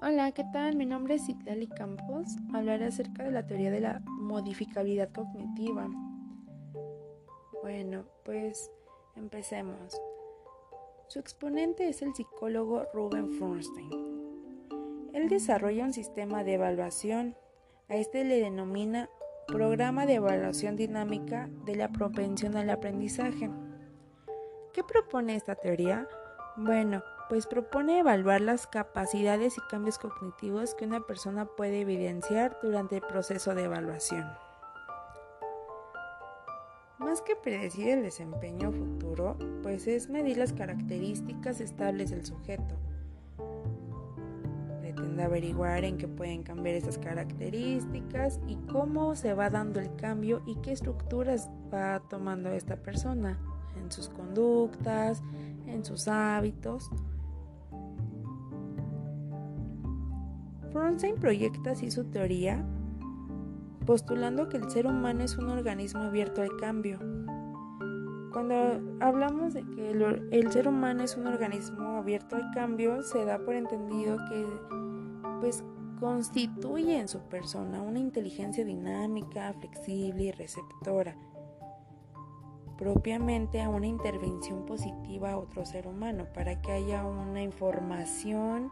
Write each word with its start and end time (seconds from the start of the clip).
Hola, 0.00 0.30
¿qué 0.30 0.44
tal? 0.52 0.76
Mi 0.76 0.86
nombre 0.86 1.16
es 1.16 1.26
Citlali 1.26 1.66
Campos. 1.66 2.36
Hablaré 2.54 2.84
acerca 2.84 3.24
de 3.24 3.32
la 3.32 3.44
teoría 3.44 3.72
de 3.72 3.80
la 3.80 4.00
modificabilidad 4.06 5.10
cognitiva. 5.10 5.88
Bueno, 7.64 8.04
pues 8.24 8.70
empecemos. 9.16 10.00
Su 11.08 11.18
exponente 11.18 11.88
es 11.88 12.00
el 12.02 12.14
psicólogo 12.14 12.84
Ruben 12.94 13.32
Furstein. 13.32 13.90
Él 15.14 15.28
desarrolla 15.28 15.86
un 15.86 15.92
sistema 15.92 16.44
de 16.44 16.54
evaluación. 16.54 17.34
A 17.88 17.96
este 17.96 18.22
le 18.22 18.40
denomina 18.40 19.10
Programa 19.48 20.06
de 20.06 20.14
Evaluación 20.14 20.76
Dinámica 20.76 21.50
de 21.64 21.74
la 21.74 21.88
Propensión 21.88 22.56
al 22.56 22.70
Aprendizaje. 22.70 23.50
¿Qué 24.72 24.84
propone 24.84 25.34
esta 25.34 25.56
teoría? 25.56 26.06
Bueno, 26.56 27.02
pues 27.28 27.46
propone 27.46 27.98
evaluar 27.98 28.40
las 28.40 28.66
capacidades 28.66 29.58
y 29.58 29.60
cambios 29.68 29.98
cognitivos 29.98 30.74
que 30.74 30.86
una 30.86 31.00
persona 31.00 31.44
puede 31.44 31.80
evidenciar 31.80 32.58
durante 32.62 32.96
el 32.96 33.02
proceso 33.02 33.54
de 33.54 33.64
evaluación. 33.64 34.26
Más 36.98 37.22
que 37.22 37.36
predecir 37.36 37.90
el 37.90 38.02
desempeño 38.02 38.72
futuro, 38.72 39.36
pues 39.62 39.86
es 39.86 40.08
medir 40.08 40.36
las 40.36 40.52
características 40.52 41.60
estables 41.60 42.10
del 42.10 42.24
sujeto. 42.24 42.74
Pretende 44.80 45.22
averiguar 45.22 45.84
en 45.84 45.96
qué 45.96 46.08
pueden 46.08 46.42
cambiar 46.42 46.74
esas 46.74 46.98
características 46.98 48.40
y 48.48 48.56
cómo 48.72 49.14
se 49.14 49.32
va 49.32 49.48
dando 49.48 49.80
el 49.80 49.94
cambio 49.94 50.42
y 50.44 50.56
qué 50.56 50.72
estructuras 50.72 51.48
va 51.72 52.02
tomando 52.08 52.50
esta 52.50 52.76
persona 52.76 53.38
en 53.76 53.92
sus 53.92 54.08
conductas, 54.08 55.22
en 55.66 55.84
sus 55.84 56.08
hábitos. 56.08 56.90
Fronstein 60.78 61.16
proyecta 61.16 61.72
así 61.72 61.90
su 61.90 62.04
teoría, 62.04 62.64
postulando 63.84 64.48
que 64.48 64.58
el 64.58 64.70
ser 64.70 64.86
humano 64.86 65.24
es 65.24 65.36
un 65.36 65.48
organismo 65.48 66.02
abierto 66.02 66.40
al 66.40 66.56
cambio. 66.56 67.00
Cuando 68.32 68.80
hablamos 69.00 69.54
de 69.54 69.64
que 69.64 69.90
el, 69.90 70.52
ser 70.52 70.68
humano 70.68 71.02
es 71.02 71.16
un 71.16 71.26
organismo 71.26 71.96
abierto 71.96 72.36
al 72.36 72.52
cambio, 72.52 73.02
se 73.02 73.24
da 73.24 73.40
por 73.40 73.56
entendido 73.56 74.18
que 74.30 74.46
pues 75.40 75.64
constituye 75.98 77.00
en 77.00 77.08
su 77.08 77.22
persona 77.22 77.82
una 77.82 77.98
inteligencia 77.98 78.64
dinámica, 78.64 79.52
flexible 79.54 80.22
y 80.22 80.30
receptora, 80.30 81.16
propiamente 82.76 83.60
a 83.62 83.68
una 83.68 83.88
intervención 83.88 84.64
positiva 84.64 85.32
a 85.32 85.38
otro 85.38 85.66
ser 85.66 85.88
humano, 85.88 86.28
para 86.32 86.62
que 86.62 86.70
haya 86.70 87.04
una 87.04 87.42
información 87.42 88.70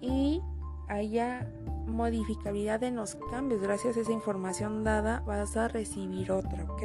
y 0.00 0.40
haya 0.88 1.48
modificabilidad 1.86 2.82
en 2.82 2.96
los 2.96 3.16
cambios. 3.30 3.60
Gracias 3.60 3.96
a 3.96 4.00
esa 4.00 4.12
información 4.12 4.84
dada 4.84 5.22
vas 5.26 5.56
a 5.56 5.68
recibir 5.68 6.30
otra, 6.32 6.64
¿ok? 6.64 6.82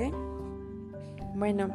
Bueno, 1.35 1.69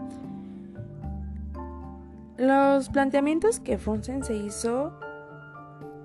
los 2.37 2.89
planteamientos 2.91 3.59
que 3.59 3.79
Fonsen 3.79 4.23
se 4.23 4.37
hizo, 4.37 4.93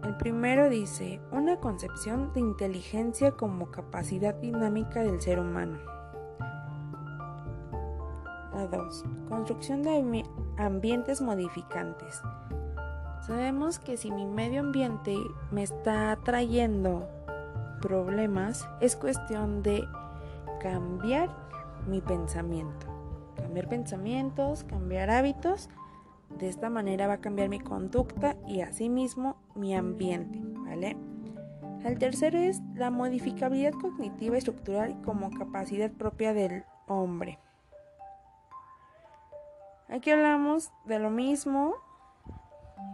el 0.04 0.18
primero 0.18 0.68
dice, 0.70 1.22
una 1.32 1.58
concepción 1.58 2.34
de 2.34 2.40
inteligencia 2.40 3.32
como 3.32 3.70
capacidad 3.70 4.34
dinámica 4.36 5.04
del 5.04 5.22
ser 5.22 5.40
humano. 5.40 5.78
La 8.54 8.68
2. 8.68 9.06
Construcción 9.30 9.84
de 9.84 10.26
ambientes 10.58 11.22
modificantes. 11.22 12.22
Sabemos 13.26 13.80
que 13.80 13.96
si 13.96 14.12
mi 14.12 14.26
medio 14.26 14.60
ambiente 14.60 15.16
me 15.50 15.64
está 15.64 16.18
trayendo 16.26 17.08
problemas, 17.82 18.68
es 18.82 18.98
cuestión 18.98 19.64
de 19.64 19.88
cambiar 20.60 21.30
mi 21.88 22.02
pensamiento. 22.02 22.86
Cambiar 23.38 23.70
pensamientos, 23.70 24.66
cambiar 24.66 25.10
hábitos. 25.10 25.70
De 26.38 26.50
esta 26.50 26.70
manera 26.70 27.08
va 27.08 27.14
a 27.14 27.22
cambiar 27.22 27.48
mi 27.48 27.62
conducta 27.62 28.36
y 28.46 28.60
asimismo 28.60 29.38
mi 29.56 29.74
ambiente, 29.74 30.42
¿vale? 30.66 30.98
El 31.86 31.98
tercero 32.00 32.38
es 32.38 32.62
la 32.76 32.92
modificabilidad 32.92 33.72
cognitiva 33.72 34.38
estructural 34.38 35.00
como 35.02 35.32
capacidad 35.32 35.90
propia 35.92 36.34
del 36.34 36.66
hombre. 36.88 37.40
Aquí 39.88 40.12
hablamos 40.12 40.72
de 40.86 41.00
lo 41.00 41.10
mismo, 41.10 41.76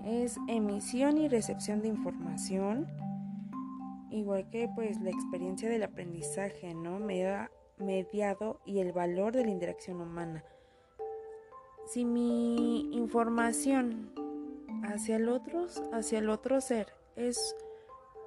es 0.06 0.38
emisión 0.48 1.18
y 1.18 1.28
recepción 1.28 1.82
de 1.82 1.90
información, 1.90 2.88
igual 4.12 4.50
que 4.50 4.70
pues 4.74 5.00
la 5.02 5.10
experiencia 5.10 5.70
del 5.70 5.84
aprendizaje, 5.84 6.74
¿no? 6.74 7.00
Mediado 7.78 8.60
y 8.66 8.80
el 8.80 8.92
valor 8.92 9.34
de 9.34 9.46
la 9.46 9.52
interacción 9.52 10.02
humana. 10.02 10.44
Si 11.86 12.06
mi 12.06 12.90
información 12.96 14.12
hacia 14.84 15.16
el 15.16 15.30
otro, 15.30 15.68
hacia 15.92 16.20
el 16.20 16.30
otro 16.30 16.62
ser 16.62 16.94
es 17.16 17.56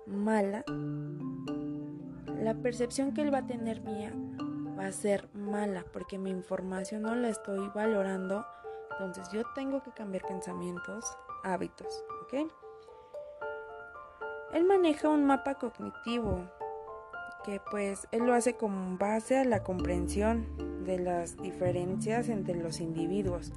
mala, 0.07 0.65
la 2.39 2.55
percepción 2.55 3.15
que 3.15 3.23
él 3.23 3.33
va 3.33 3.39
a 3.39 3.47
tener 3.47 3.83
mía 3.83 4.13
va 4.79 4.87
a 4.87 4.93
ser 4.93 5.29
mala 5.35 5.85
porque 5.93 6.19
mi 6.19 6.31
información 6.31 7.03
no 7.03 7.15
la 7.15 7.29
estoy 7.29 7.71
valorando. 7.75 8.45
Entonces 8.93 9.29
yo 9.33 9.43
tengo 9.55 9.83
que 9.83 9.93
cambiar 9.93 10.27
pensamientos, 10.27 11.05
hábitos. 11.45 12.05
¿ok? 12.23 12.51
Él 14.55 14.65
maneja 14.65 15.09
un 15.09 15.25
mapa 15.25 15.55
cognitivo 15.55 16.45
que 17.45 17.61
pues 17.71 18.07
él 18.13 18.27
lo 18.27 18.35
hace 18.35 18.55
con 18.55 18.99
base 18.99 19.39
a 19.39 19.45
la 19.45 19.63
comprensión 19.63 20.47
de 20.85 20.99
las 20.99 21.37
diferencias 21.37 22.29
entre 22.29 22.55
los 22.55 22.81
individuos. 22.81 23.53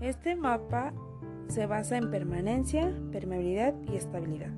Este 0.00 0.36
mapa 0.36 0.92
se 1.48 1.66
basa 1.66 1.96
en 1.96 2.10
permanencia, 2.10 2.94
permeabilidad 3.10 3.74
y 3.90 3.96
estabilidad. 3.96 4.50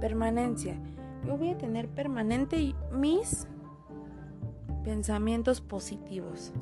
Permanencia. 0.00 0.78
Yo 1.26 1.36
voy 1.36 1.50
a 1.50 1.58
tener 1.58 1.88
permanente 1.88 2.74
mis 2.92 3.46
pensamientos 4.84 5.60
positivos. 5.60 6.52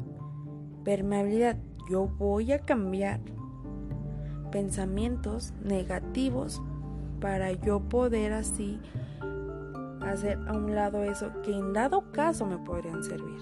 Permeabilidad. 0.85 1.57
Yo 1.91 2.07
voy 2.07 2.53
a 2.53 2.61
cambiar 2.61 3.21
pensamientos 4.51 5.53
negativos 5.63 6.63
para 7.21 7.53
yo 7.53 7.81
poder 7.81 8.33
así 8.33 8.79
hacer 10.01 10.39
a 10.47 10.53
un 10.53 10.75
lado 10.75 11.03
eso 11.03 11.31
que 11.43 11.53
en 11.53 11.73
dado 11.73 12.13
caso 12.13 12.47
me 12.47 12.59
podrían 12.59 13.03
servir. 13.03 13.41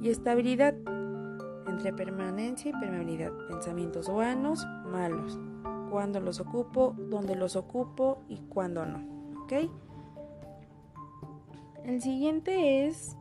Y 0.00 0.10
estabilidad 0.10 0.74
entre 1.66 1.92
permanencia 1.92 2.70
y 2.70 2.72
permeabilidad. 2.72 3.32
Pensamientos 3.48 4.08
buenos, 4.08 4.66
malos. 4.90 5.38
Cuando 5.90 6.20
los 6.20 6.40
ocupo, 6.40 6.94
dónde 7.08 7.36
los 7.36 7.56
ocupo 7.56 8.22
y 8.28 8.38
cuándo 8.48 8.84
no. 8.84 8.98
¿Ok? 9.42 9.52
El 11.84 12.00
siguiente 12.00 12.86
es 12.86 13.16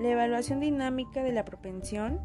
la 0.00 0.08
evaluación 0.08 0.60
dinámica 0.60 1.22
de 1.22 1.32
la 1.32 1.44
propensión 1.44 2.20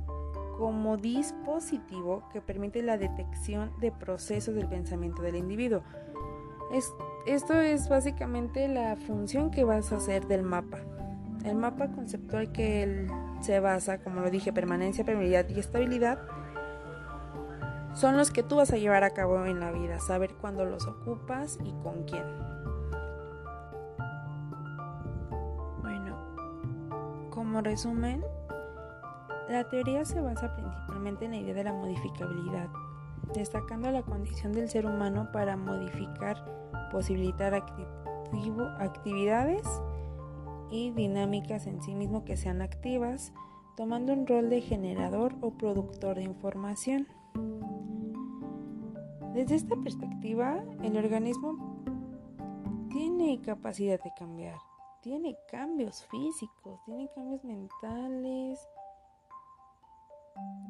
como 0.58 0.98
dispositivo 0.98 2.24
que 2.34 2.42
permite 2.42 2.82
la 2.82 2.98
detección 2.98 3.72
de 3.80 3.92
procesos 3.92 4.56
del 4.56 4.68
pensamiento 4.68 5.22
del 5.22 5.36
individuo. 5.36 5.84
esto 7.26 7.54
es 7.54 7.88
básicamente 7.88 8.68
la 8.68 8.96
función 8.96 9.52
que 9.52 9.64
vas 9.64 9.92
a 9.92 9.98
hacer 9.98 10.28
del 10.28 10.44
mapa. 10.44 10.80
El 11.46 11.56
mapa 11.56 11.90
conceptual 11.90 12.52
que 12.52 12.84
él 12.84 13.08
se 13.42 13.60
basa, 13.60 14.00
como 14.00 14.22
lo 14.22 14.32
dije, 14.32 14.52
permanencia, 14.52 15.06
permeabilidad 15.06 15.48
y 15.50 15.60
estabilidad, 15.60 16.20
son 17.94 18.18
los 18.18 18.32
que 18.32 18.44
tú 18.44 18.58
vas 18.58 18.72
a 18.72 18.78
llevar 18.78 19.04
a 19.04 19.12
cabo 19.12 19.46
en 19.46 19.60
la 19.60 19.72
vida, 19.72 20.00
saber 20.00 20.34
cuándo 20.36 20.66
los 20.66 20.88
ocupas 20.88 21.60
y 21.64 21.72
con 21.84 22.04
quién. 22.04 22.24
Bueno, 25.82 26.18
como 27.30 27.62
resumen, 27.62 28.24
la 29.50 29.68
teoría 29.70 30.06
se 30.06 30.20
basa 30.20 30.56
principalmente 30.56 31.26
en 31.26 31.32
la 31.32 31.38
idea 31.38 31.54
de 31.54 31.64
la 31.64 31.74
modificabilidad, 31.74 32.70
destacando 33.34 33.90
la 33.92 34.04
condición 34.04 34.52
del 34.52 34.70
ser 34.70 34.86
humano 34.86 35.30
para 35.32 35.56
modificar, 35.56 36.44
posibilitar 36.92 37.54
actividades 37.54 39.66
y 40.70 40.92
dinámicas 40.92 41.66
en 41.68 41.82
sí 41.82 41.96
mismo 41.96 42.26
que 42.26 42.36
sean 42.36 42.62
activas, 42.62 43.32
tomando 43.78 44.12
un 44.14 44.28
rol 44.28 44.50
de 44.50 44.62
generador 44.62 45.36
o 45.42 45.52
productor 45.52 46.18
de 46.18 46.24
información. 46.24 47.08
Desde 49.34 49.56
esta 49.56 49.78
perspectiva, 49.78 50.62
el 50.82 50.98
organismo 50.98 51.80
tiene 52.90 53.40
capacidad 53.42 54.02
de 54.02 54.12
cambiar, 54.18 54.58
tiene 55.02 55.38
cambios 55.50 56.04
físicos, 56.06 56.82
tiene 56.86 57.10
cambios 57.14 57.44
mentales, 57.46 58.68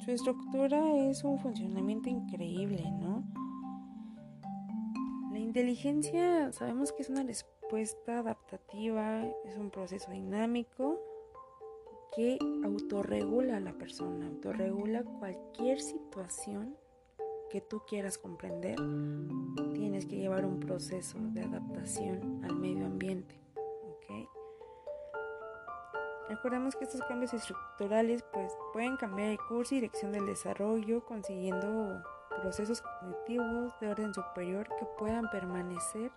su 0.07 0.13
estructura 0.13 0.95
es 1.09 1.25
un 1.25 1.37
funcionamiento 1.37 2.07
increíble, 2.07 2.81
¿no? 2.91 3.25
La 5.33 5.37
inteligencia 5.37 6.49
sabemos 6.53 6.93
que 6.93 7.01
es 7.01 7.09
una 7.09 7.23
respuesta 7.23 8.19
adaptativa, 8.19 9.25
es 9.43 9.57
un 9.57 9.69
proceso 9.69 10.09
dinámico 10.11 10.97
que 12.15 12.39
autorregula 12.63 13.57
a 13.57 13.59
la 13.59 13.73
persona, 13.73 14.27
autorregula 14.27 15.03
cualquier 15.03 15.81
situación 15.81 16.77
que 17.49 17.59
tú 17.59 17.81
quieras 17.85 18.17
comprender, 18.17 18.77
tienes 19.73 20.05
que 20.05 20.15
llevar 20.15 20.45
un 20.45 20.61
proceso 20.61 21.17
de 21.19 21.41
adaptación 21.41 22.45
al 22.45 22.55
medio 22.55 22.85
ambiente. 22.85 23.35
Recordemos 26.29 26.75
que 26.75 26.83
estos 26.83 27.01
cambios 27.03 27.33
estructurales 27.33 28.21
pues, 28.33 28.51
pueden 28.73 28.97
cambiar 28.97 29.29
el 29.29 29.37
curso 29.47 29.75
y 29.75 29.77
dirección 29.77 30.11
del 30.11 30.25
desarrollo, 30.25 31.05
consiguiendo 31.05 32.03
procesos 32.41 32.81
cognitivos 32.81 33.73
de 33.79 33.89
orden 33.89 34.13
superior 34.13 34.67
que 34.77 34.85
puedan 34.99 35.29
permanecer 35.29 36.11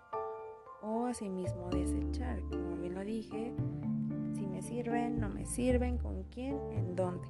o 0.82 1.06
asimismo 1.06 1.70
desechar. 1.70 2.40
Como 2.50 2.76
bien 2.76 2.94
lo 2.94 3.04
dije, 3.04 3.52
si 4.34 4.46
me 4.48 4.62
sirven, 4.62 5.20
no 5.20 5.28
me 5.28 5.46
sirven, 5.46 5.96
con 5.98 6.24
quién, 6.24 6.58
en 6.72 6.96
dónde. 6.96 7.28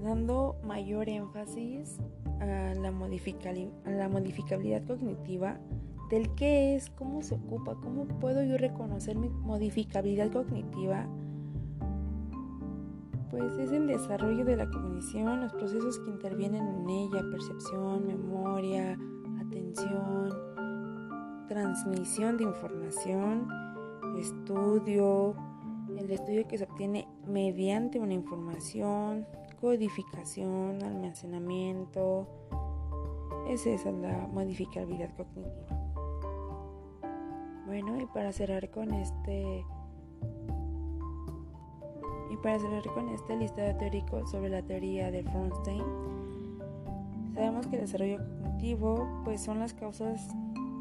Dando 0.00 0.56
mayor 0.62 1.08
énfasis 1.08 1.98
a 2.38 2.46
la, 2.46 2.70
a 2.70 2.74
la 2.74 2.90
modificabilidad 4.08 4.86
cognitiva 4.86 5.58
del 6.10 6.34
qué 6.34 6.74
es, 6.74 6.90
cómo 6.90 7.22
se 7.22 7.36
ocupa, 7.36 7.76
cómo 7.76 8.04
puedo 8.04 8.42
yo 8.44 8.58
reconocer 8.58 9.16
mi 9.16 9.28
modificabilidad 9.28 10.30
cognitiva 10.30 11.06
pues 13.30 13.56
es 13.58 13.70
el 13.70 13.86
desarrollo 13.86 14.44
de 14.44 14.56
la 14.56 14.68
cognición, 14.68 15.40
los 15.40 15.52
procesos 15.52 15.98
que 16.00 16.10
intervienen 16.10 16.66
en 16.66 16.90
ella, 16.90 17.22
percepción, 17.30 18.06
memoria, 18.06 18.98
atención, 19.40 20.30
transmisión 21.48 22.36
de 22.36 22.44
información, 22.44 23.48
estudio, 24.18 25.36
el 25.96 26.10
estudio 26.10 26.46
que 26.48 26.58
se 26.58 26.64
obtiene 26.64 27.06
mediante 27.26 28.00
una 28.00 28.14
información, 28.14 29.26
codificación, 29.60 30.82
almacenamiento. 30.82 32.26
Es 33.48 33.66
esa 33.66 33.92
la 33.92 34.26
modificabilidad 34.26 35.14
cognitiva. 35.16 35.79
Bueno, 37.70 38.00
y 38.00 38.06
para 38.06 38.32
cerrar 38.32 38.68
con 38.70 38.92
este 38.94 39.64
para 42.42 42.58
cerrar 42.58 42.82
con 42.92 43.08
este 43.10 43.36
listado 43.36 43.76
teórico 43.76 44.26
sobre 44.26 44.48
la 44.48 44.60
teoría 44.60 45.12
de 45.12 45.22
Fronstein, 45.22 45.84
sabemos 47.32 47.68
que 47.68 47.76
el 47.76 47.82
desarrollo 47.82 48.18
cognitivo 48.18 49.22
pues 49.22 49.40
son 49.40 49.60
las 49.60 49.72
causas 49.72 50.26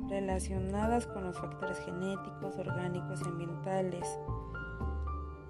relacionadas 0.09 1.05
con 1.05 1.25
los 1.25 1.37
factores 1.37 1.77
genéticos, 1.81 2.57
orgánicos 2.57 3.21
y 3.21 3.27
ambientales. 3.27 4.19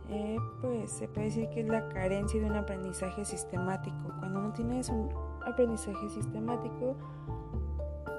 Eh, 0.09 0.37
pues 0.59 0.91
se 0.91 1.07
puede 1.07 1.27
decir 1.27 1.49
que 1.51 1.61
es 1.61 1.69
la 1.69 1.87
carencia 1.87 2.41
de 2.41 2.47
un 2.47 2.57
aprendizaje 2.57 3.23
sistemático. 3.23 4.11
Cuando 4.19 4.41
no 4.41 4.51
tienes 4.51 4.89
un 4.89 5.09
aprendizaje 5.47 6.09
sistemático, 6.09 6.97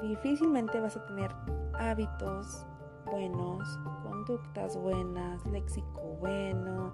difícilmente 0.01 0.81
vas 0.81 0.97
a 0.97 1.05
tener 1.05 1.31
hábitos 1.75 2.65
buenos, 3.07 3.79
conductas 4.03 4.77
buenas, 4.77 5.45
léxico 5.47 6.01
bueno, 6.21 6.93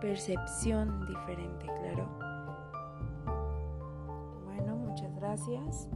percepción 0.00 1.06
diferente, 1.06 1.66
claro. 1.80 2.08
Bueno, 4.44 4.76
muchas 4.76 5.14
gracias. 5.16 5.88